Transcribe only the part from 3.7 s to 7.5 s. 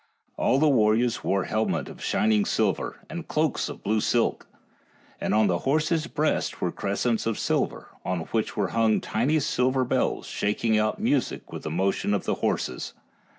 blue silk. And on the horses' breasts were crescents of